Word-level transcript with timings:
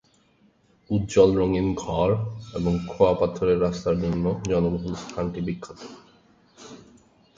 উজ্জ্বল 0.89 1.29
রঙিন 1.37 1.67
ঘর 1.83 2.09
এবং 2.53 2.73
খোয়া 2.87 3.13
পাথরের 3.19 3.59
রাস্তার 3.61 3.95
জন্য 4.03 4.25
জনবহুল 4.49 4.93
স্থানটি 5.03 5.39
বিখ্যাত। 5.47 5.81